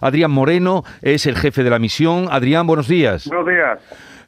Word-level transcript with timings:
Adrián 0.00 0.30
Moreno 0.30 0.82
es 1.02 1.26
el 1.26 1.36
jefe 1.36 1.62
de 1.62 1.70
la 1.70 1.78
misión. 1.78 2.26
Adrián, 2.30 2.66
buenos 2.66 2.88
días. 2.88 3.26
Buenos 3.28 3.46
días. 3.46 3.78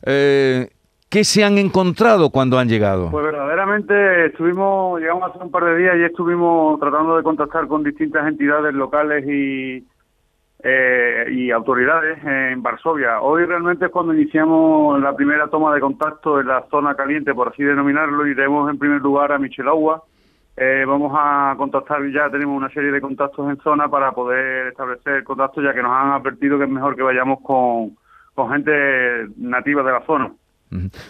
Eh, 0.04 0.68
¿Qué 1.12 1.24
se 1.24 1.44
han 1.44 1.58
encontrado 1.58 2.30
cuando 2.30 2.58
han 2.58 2.68
llegado? 2.68 3.10
Pues 3.10 3.24
verdaderamente 3.24 4.26
estuvimos, 4.26 4.98
llegamos 4.98 5.30
hace 5.30 5.44
un 5.44 5.50
par 5.50 5.64
de 5.64 5.76
días 5.76 5.96
y 5.98 6.04
estuvimos 6.04 6.80
tratando 6.80 7.18
de 7.18 7.22
contactar 7.22 7.66
con 7.66 7.82
distintas 7.82 8.26
entidades 8.26 8.72
locales 8.72 9.22
y, 9.28 9.86
eh, 10.62 11.26
y 11.30 11.50
autoridades 11.50 12.18
en 12.24 12.62
Varsovia. 12.62 13.20
Hoy 13.20 13.44
realmente 13.44 13.84
es 13.84 13.90
cuando 13.90 14.14
iniciamos 14.14 14.98
la 15.02 15.14
primera 15.14 15.48
toma 15.48 15.74
de 15.74 15.80
contacto 15.80 16.40
en 16.40 16.48
la 16.48 16.64
zona 16.70 16.94
caliente, 16.94 17.34
por 17.34 17.48
así 17.48 17.62
denominarlo, 17.62 18.26
iremos 18.26 18.70
en 18.70 18.78
primer 18.78 19.02
lugar 19.02 19.32
a 19.32 19.38
Michelagua. 19.38 20.04
Eh, 20.56 20.84
vamos 20.86 21.12
a 21.14 21.54
contactar, 21.56 22.06
ya 22.10 22.28
tenemos 22.30 22.56
una 22.56 22.68
serie 22.70 22.92
de 22.92 23.00
contactos 23.00 23.48
en 23.48 23.56
zona 23.62 23.88
para 23.88 24.12
poder 24.12 24.68
establecer 24.68 25.24
contactos, 25.24 25.64
ya 25.64 25.72
que 25.72 25.82
nos 25.82 25.92
han 25.92 26.12
advertido 26.12 26.58
que 26.58 26.64
es 26.64 26.70
mejor 26.70 26.94
que 26.94 27.02
vayamos 27.02 27.40
con, 27.40 27.96
con 28.34 28.50
gente 28.50 29.28
nativa 29.38 29.82
de 29.82 29.92
la 29.92 30.04
zona. 30.04 30.32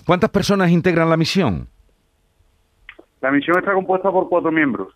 ¿Cuántas 0.06 0.30
personas 0.30 0.70
integran 0.70 1.10
la 1.10 1.16
misión? 1.16 1.68
La 3.20 3.30
misión 3.30 3.58
está 3.58 3.72
compuesta 3.72 4.10
por 4.10 4.28
cuatro 4.28 4.50
miembros. 4.50 4.94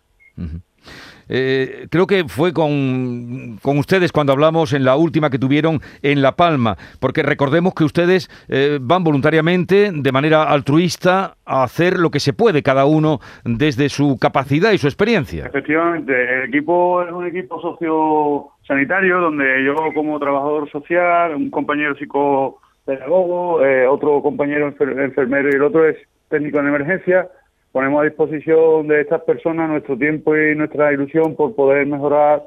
Eh, 1.29 1.87
creo 1.91 2.07
que 2.07 2.25
fue 2.25 2.53
con, 2.53 3.59
con, 3.63 3.79
ustedes 3.79 4.13
cuando 4.13 4.33
hablamos 4.33 4.73
en 4.73 4.85
la 4.85 4.97
última 4.97 5.31
que 5.31 5.39
tuvieron 5.39 5.81
en 6.03 6.23
La 6.23 6.33
Palma, 6.33 6.77
porque 7.01 7.23
recordemos 7.23 7.75
que 7.75 7.85
ustedes 7.85 8.29
eh, 8.49 8.79
van 8.81 9.05
voluntariamente, 9.05 9.91
de 9.93 10.13
manera 10.13 10.45
altruista, 10.45 11.35
a 11.45 11.63
hacer 11.63 11.99
lo 11.99 12.11
que 12.11 12.21
se 12.21 12.33
puede 12.33 12.63
cada 12.63 12.87
uno 12.87 13.21
desde 13.45 13.89
su 13.89 14.19
capacidad 14.21 14.73
y 14.73 14.79
su 14.79 14.87
experiencia. 14.87 15.47
Efectivamente, 15.47 16.13
el 16.13 16.49
equipo 16.49 17.03
es 17.03 17.13
un 17.13 17.27
equipo 17.27 17.61
sociosanitario 17.61 19.21
donde 19.21 19.65
yo 19.65 19.75
como 19.95 20.19
trabajador 20.19 20.71
social, 20.71 21.35
un 21.35 21.51
compañero 21.51 21.95
psicopedagogo, 21.97 23.65
eh, 23.65 23.87
otro 23.87 24.23
compañero 24.23 24.69
enfermero 24.79 25.49
y 25.51 25.55
el 25.55 25.63
otro 25.63 25.89
es 25.89 25.97
técnico 26.29 26.59
en 26.61 26.69
emergencia, 26.69 27.29
ponemos 27.77 28.01
a 28.01 28.05
disposición 28.05 28.89
de 28.89 29.03
estas 29.03 29.21
personas 29.21 29.69
nuestro 29.69 29.99
tiempo 29.99 30.35
y 30.35 30.57
nuestra 30.57 30.95
ilusión 30.95 31.37
por 31.37 31.55
poder 31.55 31.87
mejorar 31.87 32.45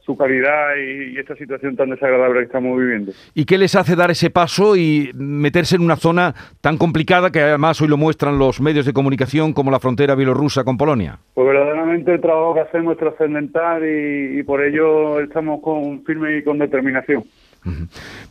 su 0.00 0.16
calidad 0.16 0.74
y, 0.76 1.16
esta 1.16 1.36
situación 1.36 1.76
tan 1.76 1.90
desagradable 1.90 2.40
que 2.40 2.46
estamos 2.46 2.76
viviendo. 2.76 3.12
¿Y 3.32 3.44
qué 3.44 3.58
les 3.58 3.76
hace 3.76 3.94
dar 3.94 4.10
ese 4.10 4.30
paso 4.30 4.74
y 4.74 5.12
meterse 5.14 5.76
en 5.76 5.82
una 5.82 5.94
zona 5.94 6.34
tan 6.60 6.78
complicada 6.78 7.30
que 7.30 7.40
además 7.40 7.80
hoy 7.80 7.86
lo 7.86 7.96
muestran 7.96 8.40
los 8.40 8.60
medios 8.60 8.84
de 8.84 8.92
comunicación 8.92 9.52
como 9.52 9.70
la 9.70 9.78
frontera 9.78 10.16
bielorrusa 10.16 10.64
con 10.64 10.76
Polonia? 10.76 11.16
Pues 11.34 11.46
verdaderamente 11.46 12.14
el 12.14 12.20
trabajo 12.20 12.54
que 12.54 12.60
hacemos 12.62 12.94
es 12.94 12.98
trascendental 12.98 13.84
y 13.84 14.42
por 14.42 14.64
ello 14.64 15.20
estamos 15.20 15.62
con 15.62 16.02
firme 16.02 16.38
y 16.38 16.42
con 16.42 16.58
determinación. 16.58 17.22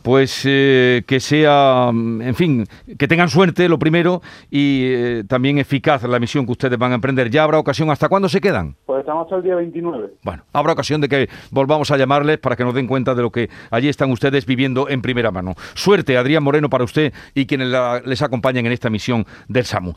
Pues 0.02 0.42
eh, 0.44 1.02
que 1.06 1.20
sea, 1.20 1.90
mm, 1.92 2.22
en 2.22 2.34
fin, 2.34 2.66
que 2.98 3.08
tengan 3.08 3.28
suerte, 3.28 3.68
lo 3.68 3.78
primero, 3.78 4.20
y 4.50 4.82
eh, 4.84 5.24
también 5.26 5.58
eficaz 5.58 6.02
la 6.02 6.18
misión 6.18 6.44
que 6.44 6.52
ustedes 6.52 6.78
van 6.78 6.92
a 6.92 6.96
emprender. 6.96 7.30
¿Ya 7.30 7.44
habrá 7.44 7.58
ocasión? 7.58 7.90
¿Hasta 7.90 8.08
cuándo 8.08 8.28
se 8.28 8.40
quedan? 8.40 8.76
Pues 8.84 9.00
estamos 9.00 9.24
hasta 9.24 9.36
el 9.36 9.42
día 9.42 9.54
29. 9.54 10.14
Bueno, 10.22 10.44
habrá 10.52 10.72
ocasión 10.72 11.00
de 11.00 11.08
que 11.08 11.28
volvamos 11.50 11.90
a 11.90 11.96
llamarles 11.96 12.38
para 12.38 12.56
que 12.56 12.64
nos 12.64 12.74
den 12.74 12.86
cuenta 12.86 13.14
de 13.14 13.22
lo 13.22 13.30
que 13.30 13.48
allí 13.70 13.88
están 13.88 14.10
ustedes 14.10 14.44
viviendo 14.44 14.88
en 14.88 15.00
primera 15.02 15.30
mano. 15.30 15.54
Suerte, 15.74 16.16
Adrián 16.16 16.42
Moreno, 16.42 16.68
para 16.68 16.84
usted 16.84 17.12
y 17.34 17.46
quienes 17.46 17.68
les 18.04 18.22
acompañan 18.22 18.66
en 18.66 18.72
esta 18.72 18.90
misión 18.90 19.24
del 19.48 19.64
SAMU. 19.64 19.94